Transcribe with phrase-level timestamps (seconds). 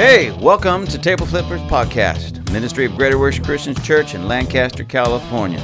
[0.00, 5.60] Hey, welcome to Table Flippers Podcast, Ministry of Greater Worship Christian Church in Lancaster, California.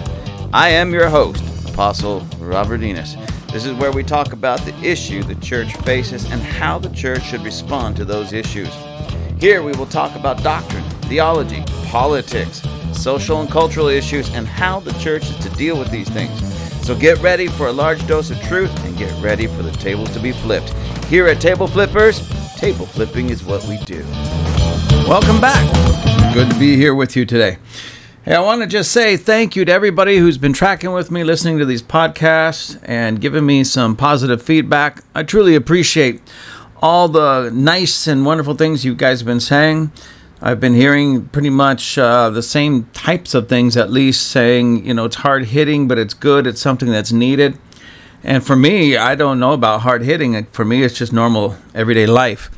[0.52, 3.16] I am your host, Apostle Robert Enos.
[3.50, 7.22] This is where we talk about the issue the church faces and how the church
[7.22, 8.68] should respond to those issues.
[9.40, 12.60] Here we will talk about doctrine, theology, politics,
[12.92, 16.38] social and cultural issues, and how the church is to deal with these things.
[16.86, 20.10] So get ready for a large dose of truth and get ready for the tables
[20.10, 20.74] to be flipped.
[21.06, 22.20] Here at Table Flippers,
[22.56, 24.02] table flipping is what we do.
[25.06, 25.62] Welcome back.
[26.32, 27.58] Good to be here with you today.
[28.24, 31.22] Hey, I want to just say thank you to everybody who's been tracking with me,
[31.22, 35.04] listening to these podcasts, and giving me some positive feedback.
[35.14, 36.22] I truly appreciate
[36.80, 39.92] all the nice and wonderful things you guys have been saying.
[40.40, 44.94] I've been hearing pretty much uh, the same types of things, at least saying, you
[44.94, 46.46] know, it's hard hitting, but it's good.
[46.46, 47.58] It's something that's needed.
[48.26, 50.46] And for me, I don't know about hard hitting.
[50.46, 52.50] For me, it's just normal everyday life.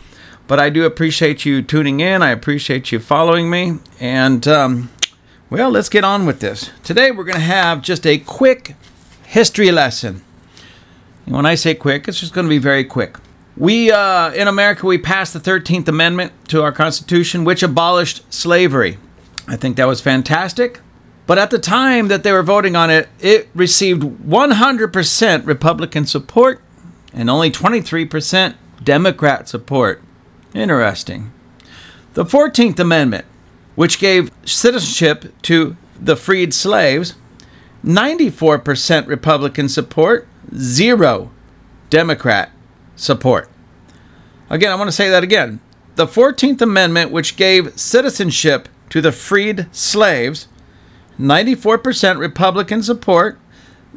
[0.47, 2.23] But I do appreciate you tuning in.
[2.23, 3.75] I appreciate you following me.
[4.01, 4.89] And, um,
[5.51, 6.71] well, let's get on with this.
[6.83, 8.77] Today, we're going to have just a quick
[9.27, 10.25] history lesson.
[11.27, 13.19] And when I say quick, it's just going to be very quick.
[13.55, 18.97] We, uh, in America, we passed the 13th Amendment to our Constitution, which abolished slavery.
[19.47, 20.81] I think that was fantastic.
[21.29, 26.63] But at the time that they were voting on it, it received 100% Republican support
[27.13, 30.03] and only 23% Democrat support.
[30.55, 31.31] Interesting.
[32.15, 33.27] The 14th Amendment,
[33.75, 37.15] which gave citizenship to the freed slaves,
[37.85, 41.31] 94% Republican support, zero
[41.91, 42.53] Democrat
[42.97, 43.51] support.
[44.49, 45.61] Again, I want to say that again.
[45.97, 50.49] The 14th Amendment, which gave citizenship to the freed slaves,
[51.19, 53.39] 94% Republican support,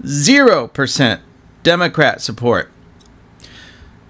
[0.02, 1.20] 0%
[1.64, 2.72] Democrat support.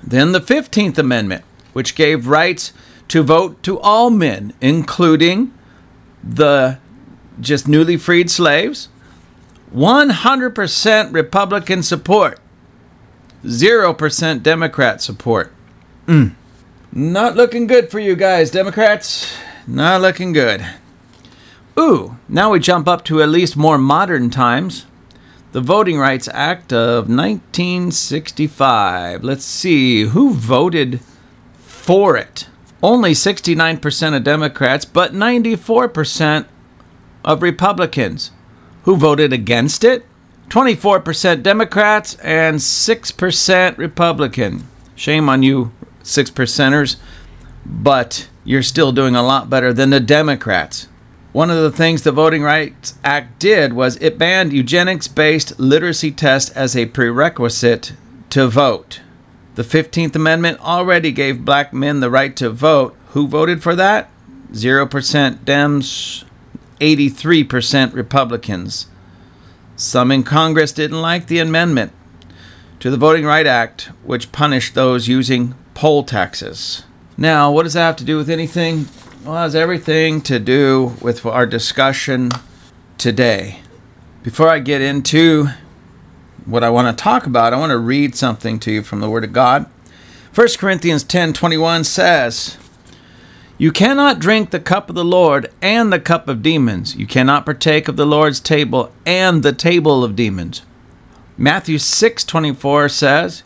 [0.04, 2.74] Then the 15th Amendment, which gave rights
[3.10, 5.54] to vote to all men, including
[6.24, 6.80] the
[7.40, 8.90] just newly freed slaves,
[9.74, 12.40] 100% Republican support.
[13.44, 15.54] 0% Democrat support.
[16.06, 16.34] Mm.
[16.92, 19.34] Not looking good for you guys, Democrats.
[19.66, 20.66] Not looking good.
[21.80, 24.86] Ooh, now we jump up to at least more modern times.
[25.54, 29.24] The Voting Rights Act of 1965.
[29.24, 31.00] Let's see, who voted
[31.58, 32.48] for it?
[32.84, 36.46] Only 69% of Democrats, but 94%
[37.24, 38.32] of Republicans.
[38.84, 40.06] Who voted against it?
[40.50, 44.68] 24% Democrats and 6% Republican.
[44.96, 45.72] Shame on you,
[46.04, 46.98] six percenters,
[47.66, 50.88] but you're still doing a lot better than the Democrats.
[51.34, 56.12] One of the things the Voting Rights Act did was it banned eugenics based literacy
[56.12, 57.94] tests as a prerequisite
[58.32, 59.00] to vote.
[59.56, 62.98] The 15th Amendment already gave black men the right to vote.
[63.10, 64.10] Who voted for that?
[64.52, 64.90] 0%
[65.46, 66.26] Dems,
[66.82, 68.88] 83% Republicans.
[69.78, 71.94] Some in Congress didn't like the amendment
[72.82, 76.84] to the Voting Rights Act, which punished those using poll taxes.
[77.16, 78.88] Now, what does that have to do with anything?
[79.24, 82.32] Well, has everything to do with our discussion
[82.98, 83.60] today.
[84.24, 85.50] Before I get into
[86.46, 89.12] what I want to talk about, I want to read something to you from the
[89.12, 89.70] Word of God.
[90.34, 92.58] 1 Corinthians 10 21 says,
[93.60, 96.96] you cannot drink the cup of the Lord and the cup of demons.
[96.96, 100.64] You cannot partake of the Lord's table and the table of demons.
[101.38, 103.44] Matthew 6:24 says,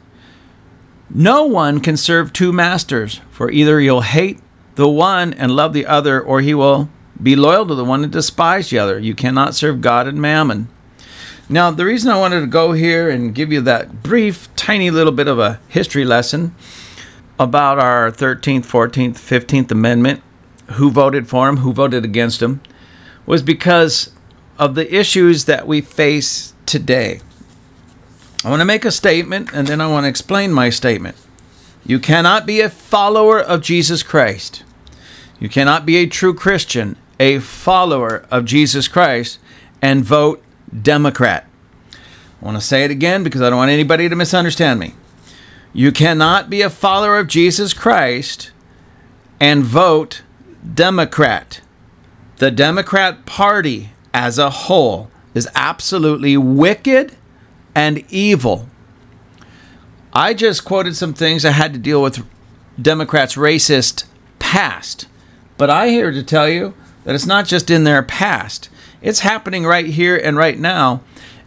[1.09, 4.39] "No one can serve two masters, for either you'll hate
[4.75, 6.89] the one and love the other, or he will
[7.21, 8.99] be loyal to the one and despise the other.
[8.99, 10.67] You cannot serve God and mammon."
[11.47, 15.13] Now, the reason I wanted to go here and give you that brief, tiny little
[15.13, 16.55] bit of a history lesson
[17.39, 20.21] about our 13th, 14th, 15th Amendment,
[20.73, 22.61] who voted for him, who voted against him,
[23.25, 24.09] was because
[24.57, 27.19] of the issues that we face today.
[28.43, 31.15] I want to make a statement and then I want to explain my statement.
[31.85, 34.63] You cannot be a follower of Jesus Christ.
[35.39, 39.39] You cannot be a true Christian, a follower of Jesus Christ,
[39.81, 40.43] and vote
[40.81, 41.47] Democrat.
[41.93, 44.93] I want to say it again because I don't want anybody to misunderstand me.
[45.73, 48.51] You cannot be a follower of Jesus Christ
[49.39, 50.23] and vote
[50.73, 51.61] Democrat.
[52.37, 57.15] The Democrat Party as a whole is absolutely wicked
[57.75, 58.69] and evil.
[60.13, 62.25] I just quoted some things I had to deal with
[62.81, 64.05] Democrats' racist
[64.39, 65.07] past.
[65.57, 66.73] But I here to tell you
[67.03, 68.69] that it's not just in their past,
[69.01, 71.01] it's happening right here and right now.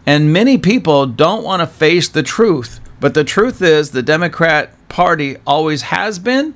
[0.06, 2.80] And many people don't want to face the truth.
[3.00, 6.54] But the truth is, the Democrat Party always has been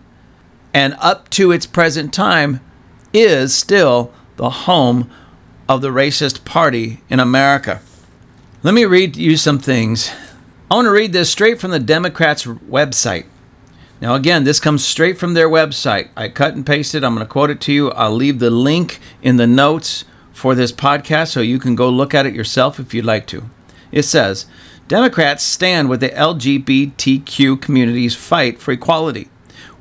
[0.72, 2.60] and up to its present time
[3.12, 5.10] is still the home
[5.68, 7.80] of the racist party in America.
[8.62, 10.10] Let me read you some things.
[10.70, 13.26] I want to read this straight from the Democrats' website.
[14.02, 16.08] Now, again, this comes straight from their website.
[16.16, 17.04] I cut and pasted.
[17.04, 17.92] I'm going to quote it to you.
[17.92, 22.12] I'll leave the link in the notes for this podcast so you can go look
[22.12, 23.44] at it yourself if you'd like to.
[23.92, 24.46] It says
[24.88, 29.28] Democrats stand with the LGBTQ community's fight for equality.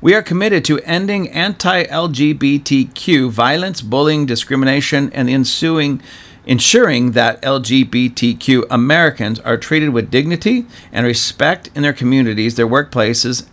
[0.00, 6.00] We are committed to ending anti LGBTQ violence, bullying, discrimination, and ensuing
[6.46, 13.46] ensuring that LGBTQ Americans are treated with dignity and respect in their communities, their workplaces,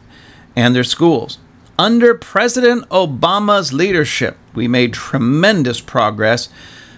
[0.60, 1.38] and their schools.
[1.78, 6.50] Under President Obama's leadership, we made tremendous progress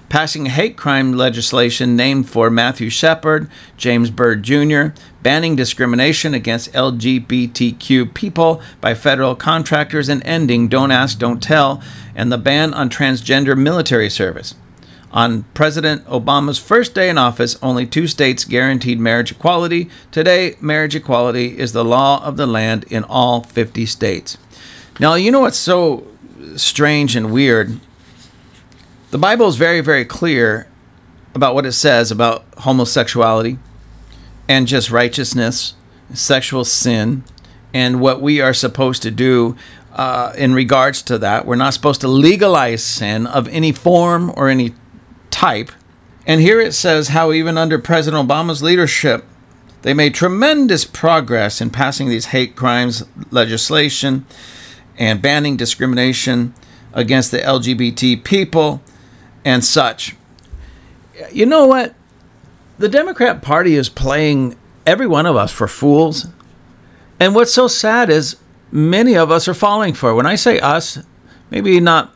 [0.09, 4.87] passing hate crime legislation named for Matthew Shepard, James Byrd Jr.,
[5.21, 11.81] banning discrimination against LGBTQ people by federal contractors, and ending Don't Ask, Don't Tell,
[12.15, 14.55] and the ban on transgender military service.
[15.13, 19.89] On President Obama's first day in office, only two states guaranteed marriage equality.
[20.09, 24.37] Today, marriage equality is the law of the land in all 50 states.
[24.99, 26.07] Now, you know what's so
[26.55, 27.79] strange and weird?
[29.11, 30.67] The Bible is very, very clear
[31.35, 33.57] about what it says about homosexuality
[34.47, 35.73] and just righteousness,
[36.13, 37.23] sexual sin,
[37.73, 39.57] and what we are supposed to do
[39.93, 41.45] uh, in regards to that.
[41.45, 44.73] We're not supposed to legalize sin of any form or any
[45.31, 45.71] type.
[46.27, 49.25] And here it says how even under President Obama's leadership,
[49.81, 54.25] they made tremendous progress in passing these hate crimes legislation
[54.97, 56.53] and banning discrimination
[56.93, 58.81] against the LGBT people
[59.43, 60.15] and such.
[61.31, 61.95] You know what?
[62.77, 64.55] The Democrat Party is playing
[64.85, 66.27] every one of us for fools.
[67.19, 68.37] And what's so sad is
[68.71, 70.13] many of us are falling for.
[70.15, 70.99] When I say us,
[71.49, 72.13] maybe not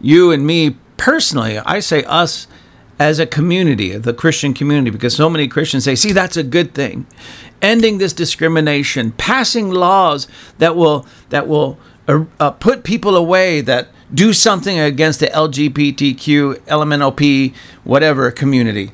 [0.00, 2.46] you and me personally, I say us
[2.98, 6.74] as a community, the Christian community, because so many Christians say, see, that's a good
[6.74, 7.06] thing.
[7.60, 10.26] Ending this discrimination, passing laws
[10.58, 11.78] that will that will
[12.08, 17.54] uh, uh, put people away that do something against the LGBTQ, LMNOP,
[17.84, 18.90] whatever community.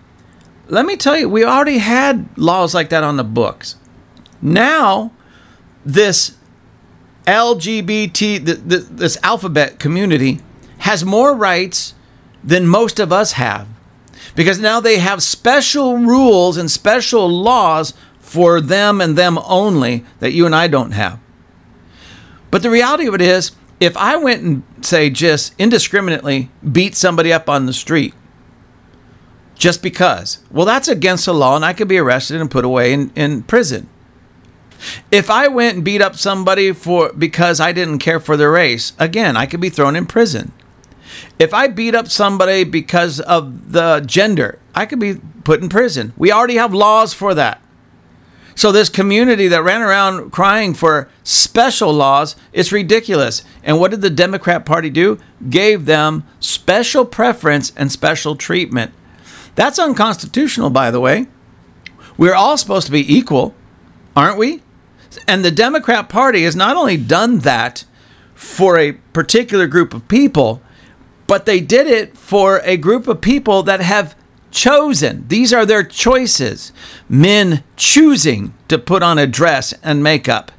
[0.69, 3.77] Let me tell you, we already had laws like that on the books.
[4.43, 5.13] Now,
[5.85, 6.37] this
[7.27, 10.41] LGBT, this alphabet community,
[10.79, 11.95] has more rights
[12.45, 13.67] than most of us have
[14.35, 20.33] because now they have special rules and special laws for them and them only that
[20.33, 21.19] you and I don't have.
[22.51, 27.33] But the reality of it is, if I went and say just indiscriminately beat somebody
[27.33, 28.15] up on the street
[29.55, 32.93] just because, well, that's against the law and I could be arrested and put away
[32.93, 33.89] in, in prison.
[35.11, 38.93] If I went and beat up somebody for because I didn't care for their race,
[38.99, 40.53] again, I could be thrown in prison.
[41.39, 46.13] If I beat up somebody because of the gender, I could be put in prison.
[46.17, 47.61] We already have laws for that.
[48.55, 53.45] So this community that ran around crying for special laws, it's ridiculous.
[53.63, 55.21] And what did the Democrat Party do?
[55.49, 58.93] Gave them special preference and special treatment.
[59.55, 61.29] That's unconstitutional, by the way.
[62.17, 63.55] We're all supposed to be equal,
[64.17, 64.63] aren't we?
[65.29, 67.85] And the Democrat Party has not only done that
[68.35, 70.61] for a particular group of people,
[71.29, 74.17] but they did it for a group of people that have
[74.51, 75.29] chosen.
[75.29, 76.73] These are their choices.
[77.09, 80.51] Men choosing to put on a dress and makeup.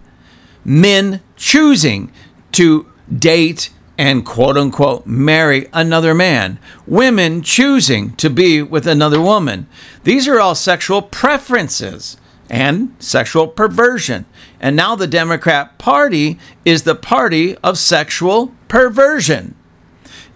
[0.63, 2.11] Men choosing
[2.53, 6.59] to date and quote unquote marry another man.
[6.87, 9.67] Women choosing to be with another woman.
[10.03, 12.15] These are all sexual preferences
[12.49, 14.25] and sexual perversion.
[14.59, 19.55] And now the Democrat Party is the party of sexual perversion.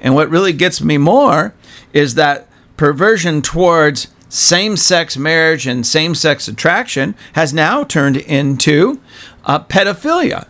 [0.03, 1.55] And what really gets me more
[1.93, 8.99] is that perversion towards same sex marriage and same sex attraction has now turned into
[9.45, 10.47] uh, pedophilia.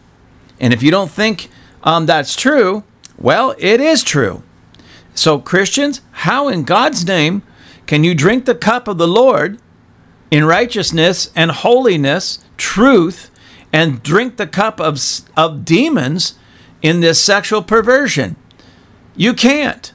[0.60, 1.50] And if you don't think
[1.84, 2.84] um, that's true,
[3.18, 4.42] well, it is true.
[5.14, 7.44] So, Christians, how in God's name
[7.86, 9.60] can you drink the cup of the Lord
[10.32, 13.30] in righteousness and holiness, truth,
[13.72, 15.00] and drink the cup of,
[15.38, 16.36] of demons
[16.82, 18.38] in this sexual perversion?
[19.16, 19.94] You can't.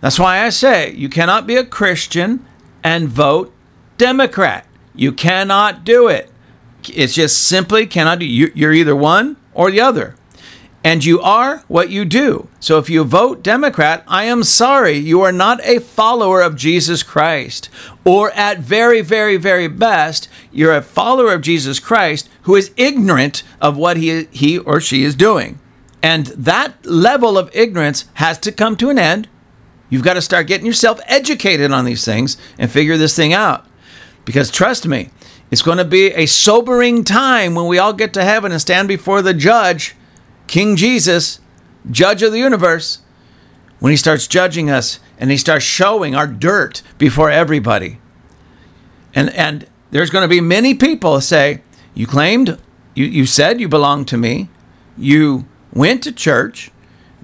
[0.00, 2.44] That's why I say you cannot be a Christian
[2.82, 3.52] and vote
[3.98, 4.66] Democrat.
[4.94, 6.30] You cannot do it.
[6.94, 8.26] It's just simply cannot do.
[8.26, 10.16] You're either one or the other.
[10.84, 12.48] And you are what you do.
[12.60, 17.02] So if you vote Democrat, I am sorry, you are not a follower of Jesus
[17.02, 17.68] Christ.
[18.04, 23.42] Or at very, very, very best, you're a follower of Jesus Christ who is ignorant
[23.60, 25.58] of what he, he or she is doing.
[26.06, 29.26] And that level of ignorance has to come to an end.
[29.90, 33.66] You've got to start getting yourself educated on these things and figure this thing out.
[34.24, 35.10] Because trust me,
[35.50, 38.86] it's going to be a sobering time when we all get to heaven and stand
[38.86, 39.96] before the judge,
[40.46, 41.40] King Jesus,
[41.90, 43.00] judge of the universe,
[43.80, 47.98] when he starts judging us and he starts showing our dirt before everybody.
[49.12, 51.62] And and there's going to be many people say,
[51.94, 52.60] "You claimed
[52.94, 54.50] you you said you belonged to me.
[54.96, 56.70] You went to church,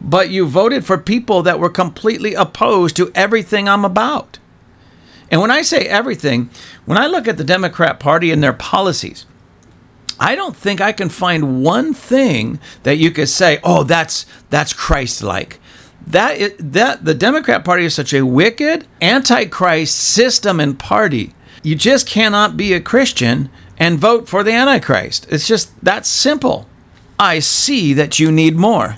[0.00, 4.38] but you voted for people that were completely opposed to everything I'm about."
[5.30, 6.50] And when I say everything,
[6.85, 9.25] when I look at the Democrat Party and their policies,
[10.21, 14.73] I don't think I can find one thing that you could say, "Oh, that's that's
[14.73, 15.59] Christ-like."
[16.06, 21.35] That is, that the Democrat Party is such a wicked, antichrist system and party.
[21.62, 25.26] You just cannot be a Christian and vote for the Antichrist.
[25.30, 26.66] It's just that simple.
[27.23, 28.97] I see that you need more.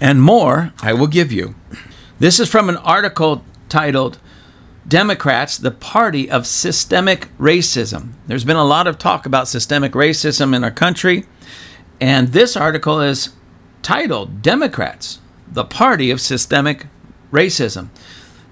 [0.00, 1.56] And more I will give you.
[2.20, 4.20] This is from an article titled
[4.86, 8.12] Democrats, the Party of Systemic Racism.
[8.28, 11.24] There's been a lot of talk about systemic racism in our country,
[12.00, 13.30] and this article is
[13.82, 15.18] titled Democrats,
[15.50, 16.86] the Party of Systemic
[17.32, 17.88] Racism.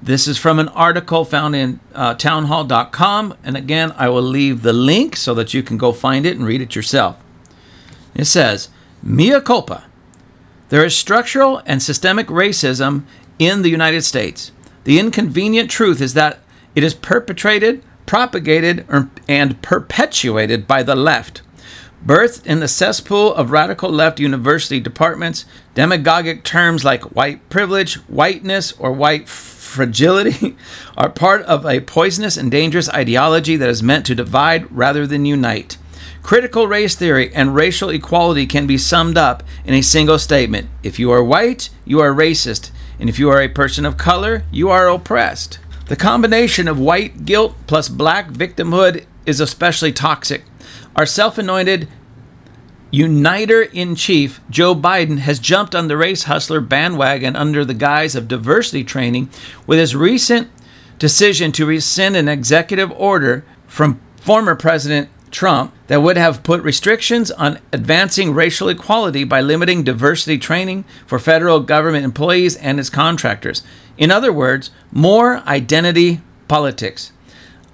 [0.03, 4.73] This is from an article found in uh, townhall.com, and again, I will leave the
[4.73, 7.24] link so that you can go find it and read it yourself.
[8.14, 8.68] It says,
[9.02, 9.85] Mea culpa.
[10.68, 13.04] There is structural and systemic racism
[13.38, 14.52] in the United States.
[14.85, 16.40] The inconvenient truth is that
[16.75, 21.42] it is perpetrated, propagated, er, and perpetuated by the left.
[22.04, 28.73] Birthed in the cesspool of radical left university departments, demagogic terms like white privilege, whiteness,
[28.73, 30.56] or white fragility
[30.97, 35.25] are part of a poisonous and dangerous ideology that is meant to divide rather than
[35.25, 35.78] unite.
[36.25, 40.71] Critical race theory and racial equality can be summed up in a single statement.
[40.83, 42.71] If you are white, you are racist.
[42.99, 45.59] And if you are a person of color, you are oppressed.
[45.88, 50.45] The combination of white guilt plus black victimhood is especially toxic.
[50.97, 51.88] Our self anointed
[52.90, 58.14] uniter in chief, Joe Biden, has jumped on the race hustler bandwagon under the guise
[58.14, 59.28] of diversity training
[59.66, 60.49] with his recent
[60.99, 67.31] decision to rescind an executive order from former President Trump that would have put restrictions
[67.33, 73.62] on advancing racial equality by limiting diversity training for federal government employees and its contractors.
[73.99, 77.12] In other words, more identity politics.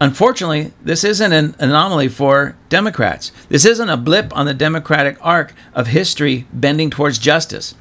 [0.00, 3.30] Unfortunately, this isn't an anomaly for Democrats.
[3.50, 7.74] This isn't a blip on the Democratic arc of history bending towards justice.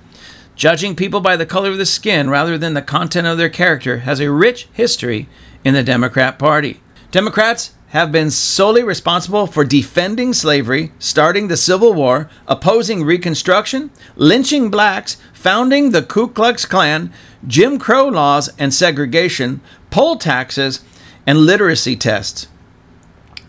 [0.57, 3.99] Judging people by the color of the skin rather than the content of their character
[3.99, 5.29] has a rich history
[5.63, 6.81] in the Democrat Party.
[7.11, 14.69] Democrats have been solely responsible for defending slavery, starting the Civil War, opposing Reconstruction, lynching
[14.69, 17.11] blacks, founding the Ku Klux Klan,
[17.47, 20.83] Jim Crow laws and segregation, poll taxes,
[21.25, 22.47] and literacy tests.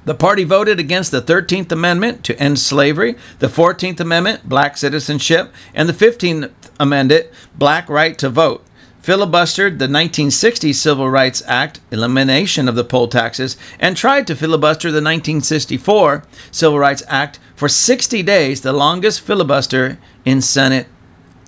[0.06, 5.52] The party voted against the 13th Amendment to end slavery, the 14th Amendment, black citizenship,
[5.74, 7.26] and the 15th Amendment,
[7.58, 8.64] black right to vote
[9.02, 14.88] filibustered the 1960 Civil Rights Act, elimination of the poll taxes, and tried to filibuster
[14.88, 20.86] the 1964 Civil Rights Act for 60 days, the longest filibuster in Senate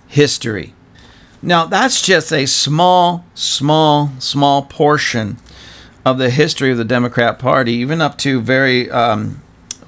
[0.08, 0.74] history.
[1.42, 5.38] Now, that's just a small, small, small portion
[6.04, 9.42] of the history of the Democrat Party, even up to very, um,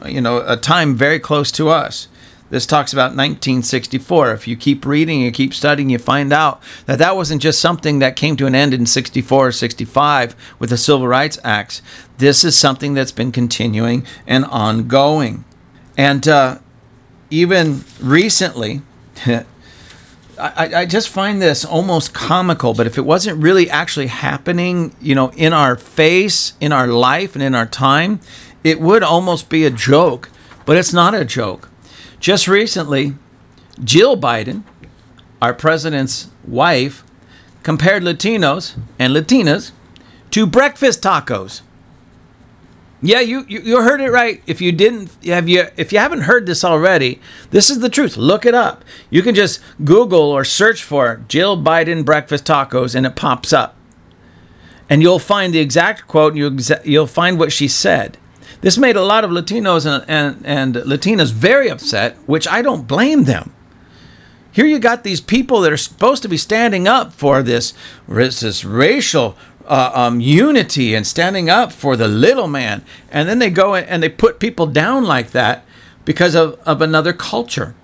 [0.05, 2.09] you know, a time very close to us.
[2.51, 4.33] This talks about 1964.
[4.33, 7.99] If you keep reading and keep studying, you find out that that wasn't just something
[8.01, 11.81] that came to an end in 64 or 65 with the Civil Rights Acts.
[12.19, 15.45] This is something that's been continuing and ongoing.
[15.97, 16.59] And uh,
[17.31, 18.83] even recently,
[19.27, 19.45] I,
[20.39, 25.31] I, just find this almost comical, but if it wasn't really actually happening, you know,
[25.37, 28.21] in our face, in our life, and in our time,
[28.65, 30.31] it would almost be a joke.
[30.67, 31.69] But it's not a joke.
[32.25, 33.17] Just recently,
[33.85, 34.63] Jill Biden,
[35.43, 37.05] our president's wife,
[37.63, 39.73] compared Latinos and Latinas
[40.31, 41.61] to breakfast tacos.
[43.03, 44.43] Yeah, you, you, you heard it right.
[44.47, 48.17] If you didn't have you if you haven't heard this already, this is the truth.
[48.17, 48.87] Look it up.
[49.11, 53.77] You can just Google or search for Jill Biden breakfast tacos and it pops up.
[54.89, 58.17] And you'll find the exact quote and you'll, you'll find what she said.
[58.65, 62.89] This made a lot of Latinos and, and, and Latinas very upset, which I don't
[62.89, 63.53] blame them.
[64.53, 67.75] Here you got these people that are supposed to be standing up for this,
[68.09, 73.51] this racial uh, um, unity and standing up for the little man, and then they
[73.51, 75.67] go and they put people down like that
[76.07, 77.75] because of, of another culture.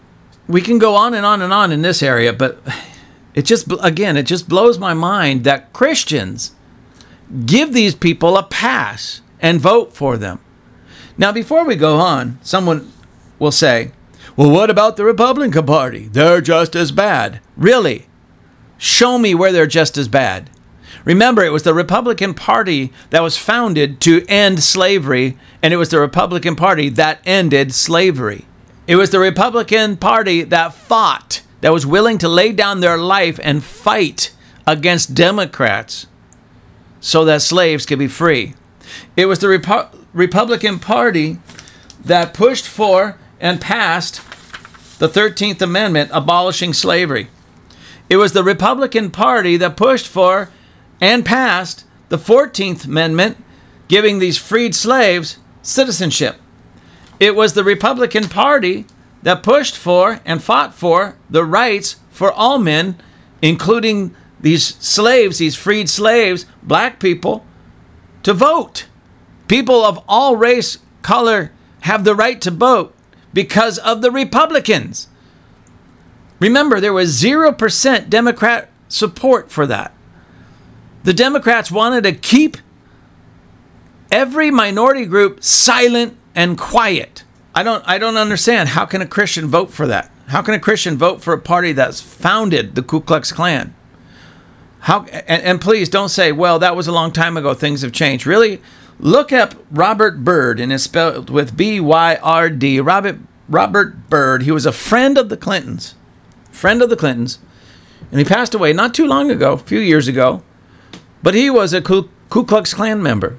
[0.48, 2.58] we can go on and on and on in this area, but
[3.34, 6.52] it just, again, it just blows my mind that Christians
[7.44, 10.40] give these people a pass and vote for them.
[11.20, 12.90] Now, before we go on, someone
[13.38, 13.92] will say,
[14.36, 16.08] well, what about the Republican Party?
[16.08, 17.40] They're just as bad.
[17.58, 18.06] Really?
[18.78, 20.48] Show me where they're just as bad.
[21.04, 25.90] Remember, it was the Republican Party that was founded to end slavery, and it was
[25.90, 28.46] the Republican Party that ended slavery.
[28.86, 33.38] It was the Republican Party that fought, that was willing to lay down their life
[33.42, 34.32] and fight
[34.66, 36.06] against Democrats
[36.98, 38.54] so that slaves could be free.
[39.18, 41.38] It was the Repu- Republican Party
[42.04, 44.20] that pushed for and passed
[44.98, 47.28] the 13th Amendment abolishing slavery.
[48.08, 50.50] It was the Republican Party that pushed for
[51.00, 53.42] and passed the 14th Amendment
[53.88, 56.36] giving these freed slaves citizenship.
[57.18, 58.86] It was the Republican Party
[59.22, 63.00] that pushed for and fought for the rights for all men,
[63.42, 67.46] including these slaves, these freed slaves, black people,
[68.22, 68.86] to vote.
[69.50, 72.94] People of all race, color have the right to vote
[73.34, 75.08] because of the Republicans.
[76.38, 79.92] Remember, there was 0% Democrat support for that.
[81.02, 82.58] The Democrats wanted to keep
[84.12, 87.24] every minority group silent and quiet.
[87.52, 90.12] I don't I don't understand how can a Christian vote for that?
[90.28, 93.74] How can a Christian vote for a party that's founded the Ku Klux Klan?
[94.78, 97.90] How and, and please don't say, well, that was a long time ago, things have
[97.90, 98.28] changed.
[98.28, 98.62] Really,
[99.00, 102.80] look up Robert Byrd and it's spelled with B Y R D.
[102.80, 104.42] Robert Robert Byrd.
[104.42, 105.94] He was a friend of the Clintons.
[106.52, 107.38] Friend of the Clintons.
[108.10, 110.42] And he passed away not too long ago, a few years ago.
[111.22, 113.38] But he was a Ku, Ku Klux Klan member.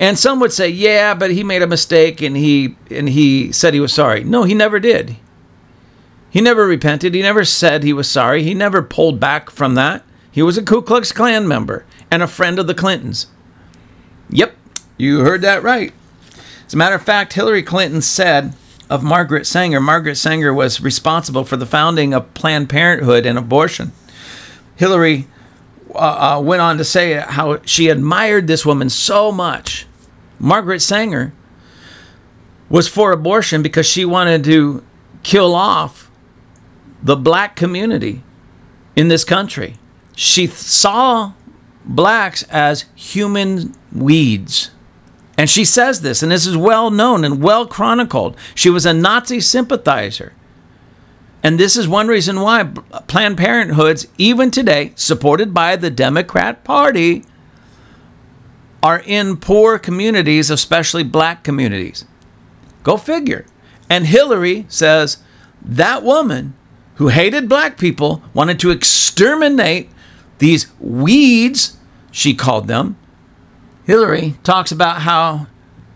[0.00, 3.74] And some would say, yeah, but he made a mistake and he and he said
[3.74, 4.22] he was sorry.
[4.24, 5.16] No, he never did.
[6.30, 7.14] He never repented.
[7.14, 8.42] He never said he was sorry.
[8.42, 10.04] He never pulled back from that.
[10.30, 13.26] He was a Ku Klux Klan member and a friend of the Clintons.
[14.30, 14.54] Yep,
[14.96, 15.92] you heard that right.
[16.66, 18.54] As a matter of fact, Hillary Clinton said
[18.90, 23.92] of Margaret Sanger, Margaret Sanger was responsible for the founding of Planned Parenthood and abortion.
[24.76, 25.26] Hillary
[25.94, 29.86] uh, uh, went on to say how she admired this woman so much.
[30.38, 31.32] Margaret Sanger
[32.68, 34.84] was for abortion because she wanted to
[35.22, 36.10] kill off
[37.02, 38.22] the black community
[38.94, 39.76] in this country.
[40.14, 41.32] She saw
[41.88, 44.70] blacks as human weeds.
[45.36, 48.36] And she says this, and this is well known and well chronicled.
[48.54, 50.34] She was a Nazi sympathizer.
[51.42, 52.64] And this is one reason why
[53.06, 57.24] Planned Parenthoods, even today, supported by the Democrat Party,
[58.82, 62.04] are in poor communities, especially black communities.
[62.82, 63.46] Go figure.
[63.88, 65.18] And Hillary says
[65.62, 66.54] that woman
[66.96, 69.88] who hated black people wanted to exterminate
[70.38, 71.77] these weeds,
[72.18, 72.96] she called them.
[73.84, 75.46] Hillary talks about how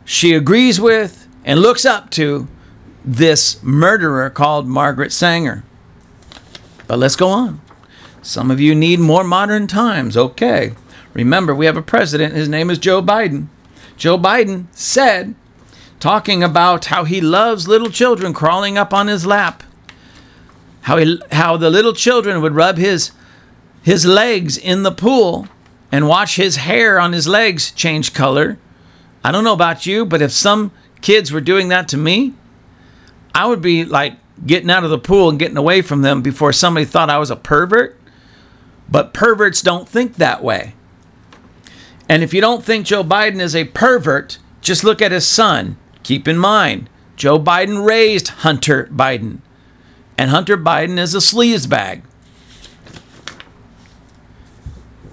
[0.04, 2.46] she agrees with and looks up to
[3.04, 5.64] this murderer called Margaret Sanger.
[6.86, 7.60] But let's go on.
[8.22, 10.16] Some of you need more modern times.
[10.16, 10.74] Okay.
[11.12, 12.34] Remember, we have a president.
[12.36, 13.48] His name is Joe Biden.
[13.96, 15.34] Joe Biden said,
[15.98, 19.64] talking about how he loves little children crawling up on his lap,
[20.82, 23.10] how, he, how the little children would rub his
[23.82, 25.48] his legs in the pool
[25.92, 28.58] and watch his hair on his legs change color.
[29.22, 32.32] I don't know about you, but if some kids were doing that to me,
[33.34, 36.52] I would be like getting out of the pool and getting away from them before
[36.52, 37.98] somebody thought I was a pervert.
[38.88, 40.74] But perverts don't think that way.
[42.08, 45.76] And if you don't think Joe Biden is a pervert, just look at his son.
[46.02, 49.38] Keep in mind, Joe Biden raised Hunter Biden.
[50.18, 52.02] And Hunter Biden is a sleazebag.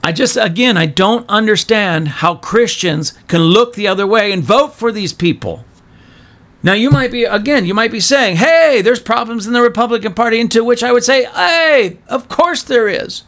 [0.10, 4.74] I just, again, I don't understand how Christians can look the other way and vote
[4.74, 5.65] for these people.
[6.63, 10.15] Now, you might be, again, you might be saying, hey, there's problems in the Republican
[10.15, 13.22] Party, and to which I would say, hey, of course there is.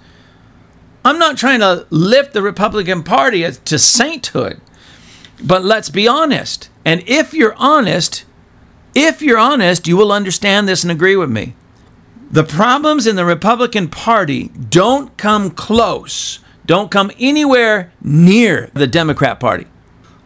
[1.06, 4.60] I'm not trying to lift the Republican Party to sainthood,
[5.40, 6.72] but let's be honest.
[6.84, 8.26] And if you're honest,
[8.96, 11.54] if you're honest, you will understand this and agree with me.
[12.32, 19.40] The problems in the Republican Party don't come close don't come anywhere near the Democrat
[19.40, 19.68] Party.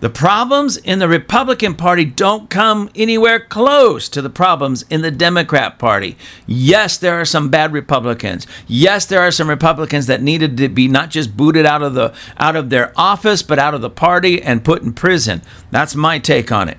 [0.02, 5.10] The problems in the Republican Party don't come anywhere close to the problems in the
[5.10, 6.18] Democrat Party.
[6.46, 8.46] Yes, there are some bad Republicans.
[8.68, 12.14] Yes, there are some Republicans that needed to be not just booted out of the
[12.38, 15.42] out of their office, but out of the party and put in prison.
[15.72, 16.78] That's my take on it.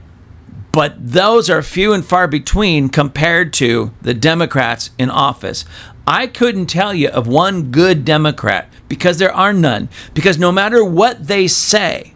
[0.77, 5.65] But those are few and far between compared to the Democrats in office.
[6.07, 9.89] I couldn't tell you of one good Democrat because there are none.
[10.13, 12.13] Because no matter what they say,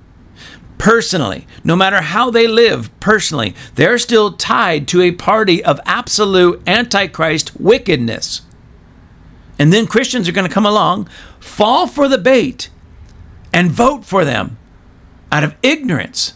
[0.77, 6.63] personally, no matter how they live personally, they're still tied to a party of absolute
[6.67, 8.43] antichrist wickedness.
[9.59, 12.69] And then Christians are going to come along, fall for the bait,
[13.55, 14.59] and vote for them
[15.33, 16.35] out of ignorance.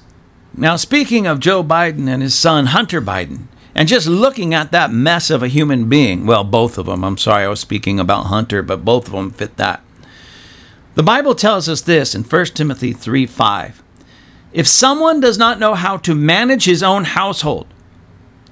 [0.57, 4.93] Now, speaking of Joe Biden and his son Hunter Biden, and just looking at that
[4.93, 8.27] mess of a human being, well, both of them, I'm sorry I was speaking about
[8.27, 9.83] Hunter, but both of them fit that.
[10.95, 13.83] The Bible tells us this in 1 Timothy 3 5.
[14.53, 17.67] If someone does not know how to manage his own household,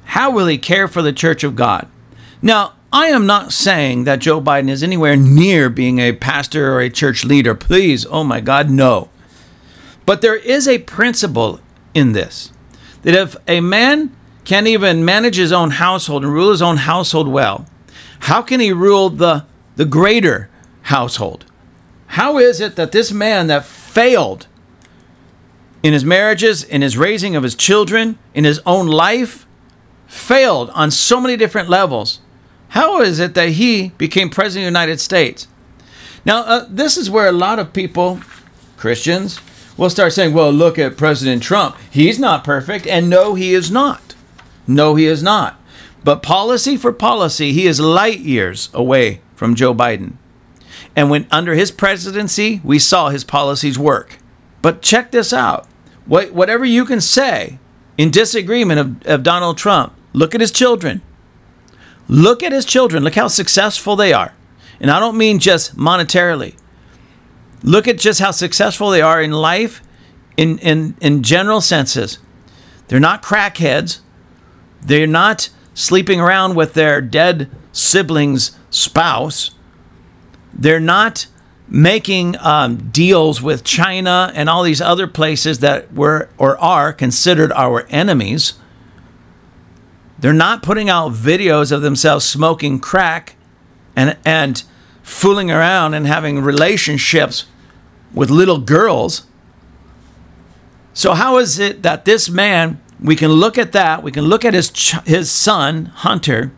[0.06, 1.86] how will he care for the church of God?
[2.42, 6.80] Now, I am not saying that Joe Biden is anywhere near being a pastor or
[6.80, 7.54] a church leader.
[7.54, 9.08] Please, oh my God, no.
[10.04, 11.60] But there is a principle
[11.94, 12.52] in this
[13.02, 17.28] that if a man can't even manage his own household and rule his own household
[17.28, 17.66] well,
[18.20, 19.44] how can he rule the,
[19.76, 20.48] the greater
[20.82, 21.44] household?
[22.06, 24.46] How is it that this man that failed
[25.82, 29.46] in his marriages, in his raising of his children, in his own life,
[30.06, 32.20] failed on so many different levels,
[32.68, 35.48] how is it that he became president of the United States?
[36.24, 38.20] Now, uh, this is where a lot of people,
[38.76, 39.40] Christians,
[39.76, 41.76] will start saying, well, look at President Trump.
[41.90, 42.86] He's not perfect.
[42.86, 44.14] And no, he is not.
[44.66, 45.60] No, he is not.
[46.04, 50.14] But policy for policy, he is light years away from Joe Biden.
[50.94, 54.18] And when under his presidency, we saw his policies work.
[54.60, 55.66] But check this out.
[56.04, 57.58] What, whatever you can say
[57.96, 61.02] in disagreement of, of Donald Trump, look at his children.
[62.08, 63.04] Look at his children.
[63.04, 64.34] Look how successful they are.
[64.80, 66.56] And I don't mean just monetarily.
[67.62, 69.82] Look at just how successful they are in life
[70.36, 72.18] in, in, in general senses.
[72.88, 74.00] They're not crackheads.
[74.80, 79.52] They're not sleeping around with their dead sibling's spouse.
[80.52, 81.26] They're not
[81.68, 87.50] making um, deals with China and all these other places that were or are considered
[87.52, 88.54] our enemies.
[90.18, 93.36] They're not putting out videos of themselves smoking crack
[93.96, 94.62] and and
[95.02, 97.46] fooling around and having relationships
[98.14, 99.26] with little girls.
[100.94, 104.44] So how is it that this man we can look at that, we can look
[104.44, 106.52] at his ch- his son Hunter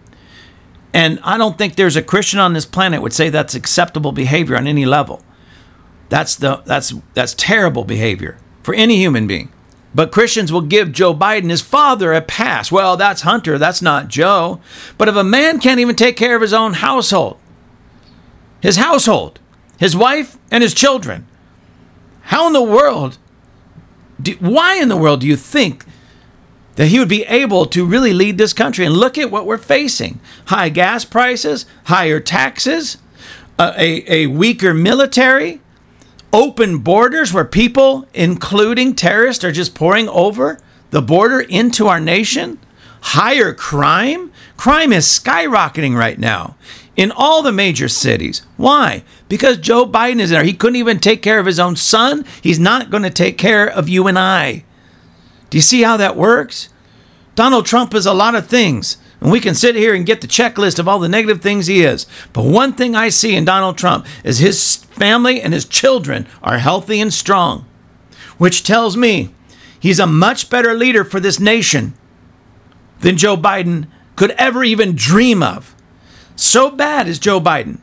[0.94, 4.56] and I don't think there's a Christian on this planet would say that's acceptable behavior
[4.56, 5.24] on any level.
[6.08, 9.50] That's the that's that's terrible behavior for any human being.
[9.92, 12.70] But Christians will give Joe Biden, his father, a pass.
[12.70, 14.60] Well, that's Hunter, that's not Joe.
[14.96, 17.38] But if a man can't even take care of his own household,
[18.60, 19.40] his household,
[19.78, 21.26] his wife, and his children,
[22.24, 23.18] how in the world,
[24.20, 25.84] do, why in the world do you think
[26.76, 28.84] that he would be able to really lead this country?
[28.84, 32.98] And look at what we're facing high gas prices, higher taxes,
[33.58, 35.60] a, a weaker military,
[36.32, 40.58] open borders where people, including terrorists, are just pouring over
[40.90, 42.58] the border into our nation,
[43.02, 44.32] higher crime.
[44.56, 46.56] Crime is skyrocketing right now
[46.96, 48.42] in all the major cities.
[48.56, 49.04] Why?
[49.28, 50.44] Because Joe Biden is there.
[50.44, 52.24] He couldn't even take care of his own son.
[52.42, 54.64] He's not going to take care of you and I.
[55.50, 56.68] Do you see how that works?
[57.34, 58.98] Donald Trump is a lot of things.
[59.20, 61.82] And we can sit here and get the checklist of all the negative things he
[61.82, 62.06] is.
[62.32, 66.58] But one thing I see in Donald Trump is his family and his children are
[66.58, 67.66] healthy and strong,
[68.37, 69.34] which tells me
[69.80, 71.94] he's a much better leader for this nation
[73.00, 75.74] than Joe Biden could ever even dream of.
[76.37, 77.80] So bad is Joe Biden.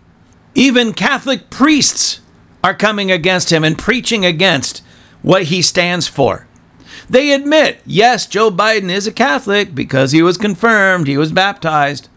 [0.55, 2.21] Even Catholic priests
[2.63, 4.83] are coming against him and preaching against
[5.21, 6.47] what he stands for.
[7.09, 12.09] They admit, yes, Joe Biden is a Catholic because he was confirmed, he was baptized,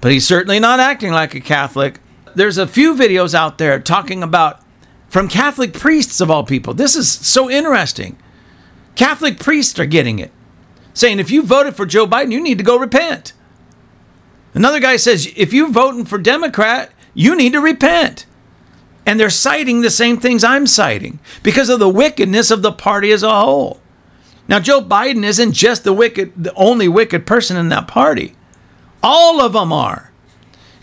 [0.00, 2.00] but he's certainly not acting like a Catholic.
[2.34, 4.60] There's a few videos out there talking about
[5.08, 6.74] from Catholic priests of all people.
[6.74, 8.18] This is so interesting.
[8.94, 10.32] Catholic priests are getting it,
[10.94, 13.32] saying if you voted for Joe Biden, you need to go repent.
[14.54, 18.26] Another guy says if you're voting for Democrat, you need to repent.
[19.04, 23.10] And they're citing the same things I'm citing because of the wickedness of the party
[23.10, 23.80] as a whole.
[24.48, 28.36] Now, Joe Biden isn't just the wicked, the only wicked person in that party.
[29.02, 30.12] All of them are.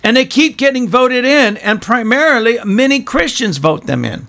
[0.03, 4.27] And they keep getting voted in, and primarily many Christians vote them in.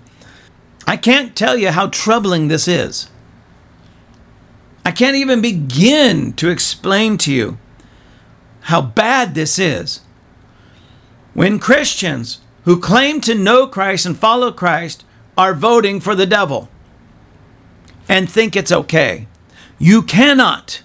[0.85, 3.09] I can't tell you how troubling this is.
[4.85, 7.57] I can't even begin to explain to you
[8.61, 10.01] how bad this is.
[11.33, 15.05] When Christians who claim to know Christ and follow Christ
[15.37, 16.69] are voting for the devil
[18.07, 19.27] and think it's okay.
[19.79, 20.83] You cannot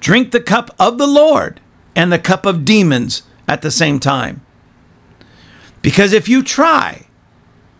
[0.00, 1.60] drink the cup of the Lord
[1.94, 4.40] and the cup of demons at the same time.
[5.82, 7.06] Because if you try,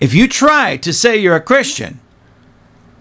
[0.01, 2.01] if you try to say you're a Christian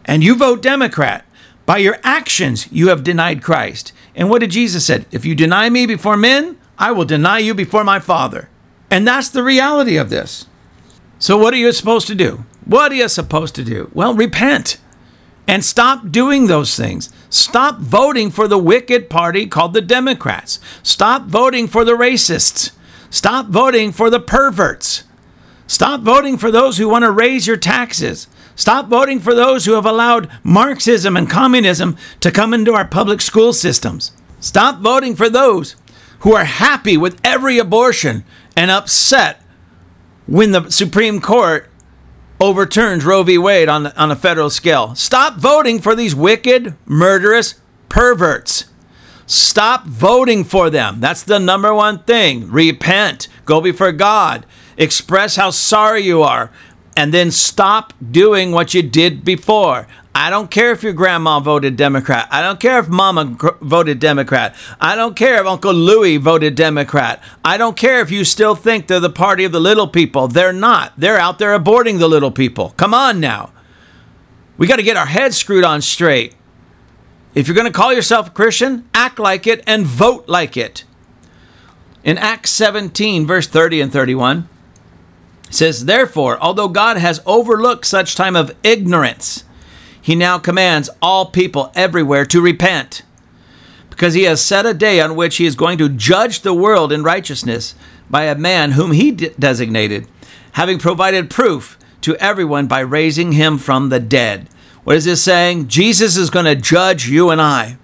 [0.06, 1.26] and you vote Democrat,
[1.66, 3.94] by your actions you have denied Christ.
[4.16, 5.06] And what did Jesus said?
[5.12, 8.50] If you deny me before men, I will deny you before my Father.
[8.94, 10.46] And that's the reality of this.
[11.18, 12.46] So what are you supposed to do?
[12.64, 13.90] What are you supposed to do?
[13.92, 14.78] Well, repent
[15.48, 17.12] and stop doing those things.
[17.28, 20.60] Stop voting for the wicked party called the Democrats.
[20.84, 22.70] Stop voting for the racists.
[23.10, 25.06] Stop voting for the perverts.
[25.66, 28.28] Stop voting for those who want to raise your taxes.
[28.56, 33.22] Stop voting for those who have allowed Marxism and communism to come into our public
[33.22, 34.12] school systems.
[34.40, 35.78] Stop voting for those
[36.24, 38.24] who are happy with every abortion
[38.56, 39.42] and upset
[40.26, 41.70] when the Supreme Court
[42.40, 43.38] overturns Roe v.
[43.38, 44.96] Wade on, on a federal scale.
[44.96, 47.56] Stop voting for these wicked, murderous
[47.90, 48.66] perverts.
[49.26, 51.00] Stop voting for them.
[51.00, 52.52] That's the number one thing.
[52.52, 53.28] Repent.
[53.46, 54.46] Go before God.
[54.78, 56.52] Express how sorry you are.
[56.98, 59.88] And then stop doing what you did before.
[60.16, 62.28] I don't care if your grandma voted Democrat.
[62.30, 64.56] I don't care if mama voted Democrat.
[64.80, 67.22] I don't care if Uncle Louis voted Democrat.
[67.44, 70.28] I don't care if you still think they're the party of the little people.
[70.28, 70.94] They're not.
[70.98, 72.72] They're out there aborting the little people.
[72.78, 73.54] Come on now.
[74.58, 76.36] We got to get our heads screwed on straight.
[77.34, 80.84] If you're going to call yourself a Christian, act like it and vote like it.
[82.04, 84.48] In Acts 17, verse 30 and 31,
[85.48, 89.46] it says, Therefore, although God has overlooked such time of ignorance,
[90.04, 93.02] he now commands all people everywhere to repent,
[93.90, 96.92] because he has set a day on which he is going to judge the world
[96.92, 97.74] in righteousness
[98.10, 100.06] by a man whom he de- designated,
[100.52, 104.50] having provided proof to everyone by raising him from the dead.
[104.84, 105.70] What is this saying?
[105.70, 107.78] Jesus is going to judge you and I.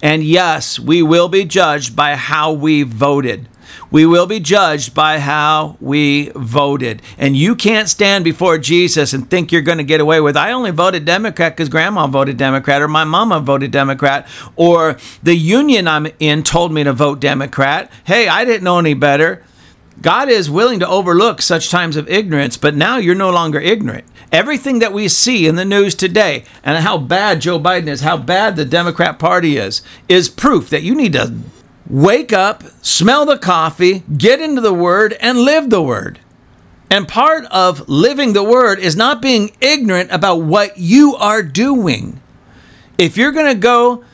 [0.00, 3.48] And yes, we will be judged by how we voted.
[3.90, 7.02] We will be judged by how we voted.
[7.18, 10.52] And you can't stand before Jesus and think you're going to get away with, I
[10.52, 15.88] only voted Democrat because grandma voted Democrat or my mama voted Democrat or the union
[15.88, 17.90] I'm in told me to vote Democrat.
[18.04, 19.44] Hey, I didn't know any better.
[20.00, 24.04] God is willing to overlook such times of ignorance, but now you're no longer ignorant.
[24.32, 28.16] Everything that we see in the news today and how bad Joe Biden is, how
[28.16, 31.32] bad the Democrat Party is, is proof that you need to
[31.88, 36.20] wake up, smell the coffee, get into the Word, and live the Word.
[36.90, 42.20] And part of living the Word is not being ignorant about what you are doing.
[42.98, 44.04] If you're going to go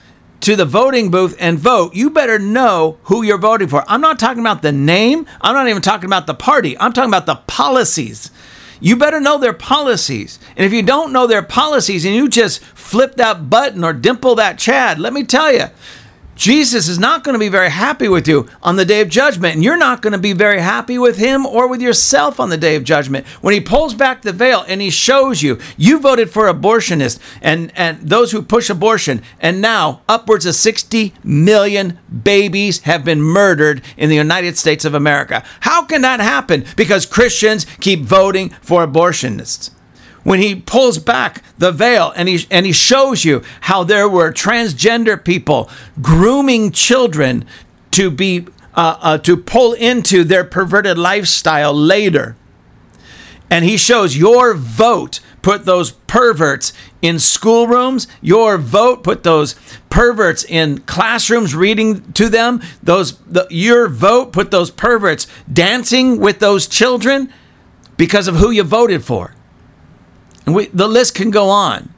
[0.40, 3.84] to the voting booth and vote, you better know who you're voting for.
[3.86, 7.10] I'm not talking about the name, I'm not even talking about the party, I'm talking
[7.10, 8.30] about the policies.
[8.82, 10.38] You better know their policies.
[10.56, 14.36] And if you don't know their policies and you just flip that button or dimple
[14.36, 15.66] that Chad, let me tell you,
[16.40, 19.56] Jesus is not going to be very happy with you on the day of judgment,
[19.56, 22.56] and you're not going to be very happy with him or with yourself on the
[22.56, 23.26] day of judgment.
[23.42, 27.70] When he pulls back the veil and he shows you, you voted for abortionists and,
[27.76, 33.82] and those who push abortion, and now upwards of 60 million babies have been murdered
[33.98, 35.44] in the United States of America.
[35.60, 36.64] How can that happen?
[36.74, 39.72] Because Christians keep voting for abortionists
[40.22, 44.32] when he pulls back the veil and he and he shows you how there were
[44.32, 47.44] transgender people grooming children
[47.92, 52.36] to be uh, uh, to pull into their perverted lifestyle later.
[53.50, 58.06] And he shows your vote put those perverts in schoolrooms.
[58.20, 59.54] Your vote put those
[59.88, 62.62] perverts in classrooms reading to them.
[62.82, 67.32] Those the, your vote put those perverts dancing with those children
[67.96, 69.34] because of who you voted for.
[70.54, 71.92] We, the list can go on.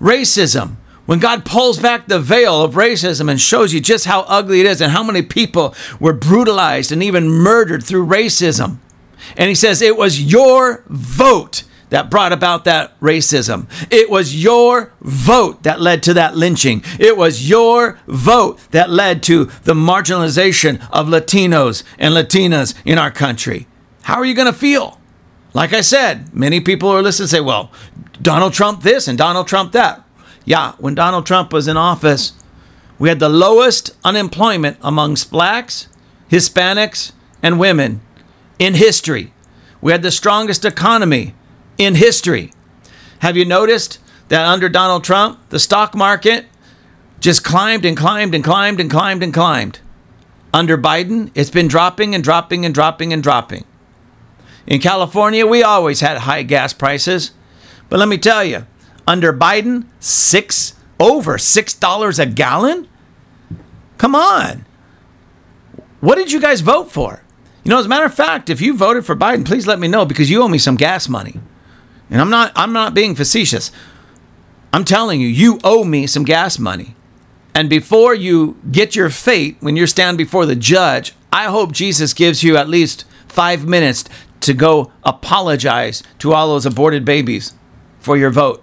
[0.00, 0.76] Racism.
[1.06, 4.66] When God pulls back the veil of racism and shows you just how ugly it
[4.66, 8.78] is and how many people were brutalized and even murdered through racism.
[9.36, 13.66] And he says, It was your vote that brought about that racism.
[13.90, 16.82] It was your vote that led to that lynching.
[16.98, 23.10] It was your vote that led to the marginalization of Latinos and Latinas in our
[23.10, 23.66] country.
[24.04, 24.98] How are you going to feel?
[25.54, 27.70] Like I said, many people are listening say, well,
[28.20, 30.02] Donald Trump this and Donald Trump that.
[30.44, 32.32] Yeah, when Donald Trump was in office,
[32.98, 35.88] we had the lowest unemployment amongst blacks,
[36.30, 37.12] Hispanics,
[37.42, 38.00] and women
[38.58, 39.32] in history.
[39.80, 41.34] We had the strongest economy
[41.78, 42.52] in history.
[43.18, 46.46] Have you noticed that under Donald Trump, the stock market
[47.20, 49.80] just climbed and climbed and climbed and climbed and climbed?
[50.54, 53.64] Under Biden, it's been dropping and dropping and dropping and dropping.
[54.66, 57.32] In California, we always had high gas prices.
[57.88, 58.66] But let me tell you,
[59.06, 62.88] under Biden, six over six dollars a gallon.
[63.98, 64.64] Come on.
[66.00, 67.22] What did you guys vote for?
[67.64, 69.88] You know, as a matter of fact, if you voted for Biden, please let me
[69.88, 71.38] know because you owe me some gas money.
[72.10, 73.70] And I'm not I'm not being facetious.
[74.72, 76.96] I'm telling you, you owe me some gas money.
[77.54, 82.14] And before you get your fate when you stand before the judge, I hope Jesus
[82.14, 84.04] gives you at least 5 minutes
[84.42, 87.54] to go apologize to all those aborted babies
[88.00, 88.62] for your vote.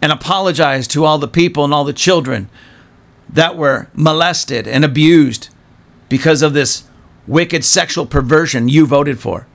[0.00, 2.48] And apologize to all the people and all the children
[3.28, 5.48] that were molested and abused
[6.08, 6.84] because of this
[7.26, 9.46] wicked sexual perversion you voted for.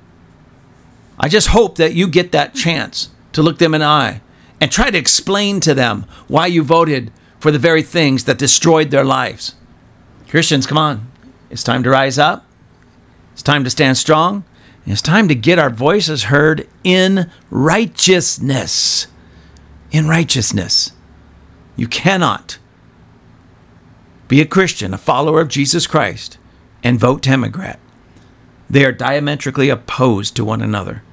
[1.19, 4.21] I just hope that you get that chance to look them in the eye
[4.59, 8.89] and try to explain to them why you voted for the very things that destroyed
[8.89, 9.55] their lives.
[10.27, 11.11] Christians, come on.
[11.49, 12.45] It's time to rise up.
[13.33, 14.43] It's time to stand strong.
[14.85, 19.07] It's time to get our voices heard in righteousness.
[19.91, 20.91] In righteousness.
[21.75, 22.57] You cannot
[24.27, 26.37] be a Christian, a follower of Jesus Christ,
[26.83, 27.79] and vote Democrat.
[28.69, 31.03] They are diametrically opposed to one another.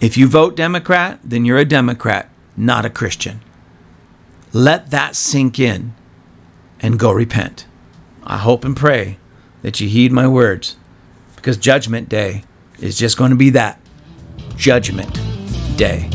[0.00, 3.40] If you vote Democrat, then you're a Democrat, not a Christian.
[4.52, 5.94] Let that sink in
[6.80, 7.66] and go repent.
[8.22, 9.18] I hope and pray
[9.62, 10.76] that you heed my words
[11.46, 12.42] because Judgment Day
[12.80, 13.78] is just going to be that
[14.56, 15.14] Judgment
[15.76, 16.10] Day.